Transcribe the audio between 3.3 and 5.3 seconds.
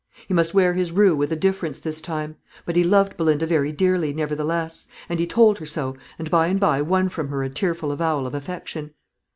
very dearly, nevertheless; and he